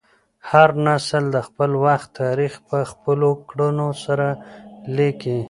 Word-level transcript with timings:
هر 0.49 0.69
نسل 0.85 1.23
د 1.35 1.37
خپل 1.47 1.71
وخت 1.85 2.09
تاریخ 2.21 2.53
په 2.67 2.77
خپلو 2.91 3.29
کړنو 3.49 3.89
سره 4.03 4.27
لیکي. 4.97 5.37